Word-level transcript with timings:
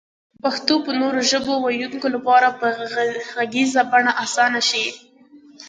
پښتو 0.43 0.73
به 0.83 0.91
نورو 1.01 1.21
ژبو 1.31 1.53
ويونکو 1.59 2.07
لپاره 2.15 2.47
په 2.59 2.67
غږيزه 3.35 3.81
بڼه 3.91 4.11
اسانه 4.23 4.61
شي 4.69 4.85